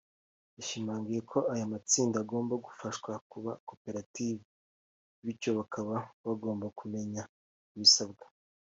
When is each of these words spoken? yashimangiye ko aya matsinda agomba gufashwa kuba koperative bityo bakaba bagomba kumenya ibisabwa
yashimangiye 0.57 1.21
ko 1.31 1.37
aya 1.53 1.71
matsinda 1.71 2.17
agomba 2.23 2.53
gufashwa 2.65 3.11
kuba 3.31 3.51
koperative 3.67 4.41
bityo 5.25 5.49
bakaba 5.59 5.95
bagomba 6.25 6.65
kumenya 6.79 7.23
ibisabwa 7.75 8.25